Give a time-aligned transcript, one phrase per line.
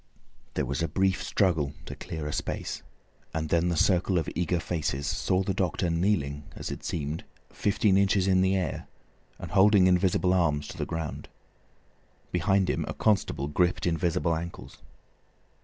[0.55, 2.81] There was a brief struggle to clear a space,
[3.35, 7.99] and then the circle of eager faces saw the doctor kneeling, as it seemed, fifteen
[7.99, 8.87] inches in the air,
[9.37, 11.29] and holding invisible arms to the ground.
[12.31, 14.79] Behind him a constable gripped invisible ankles.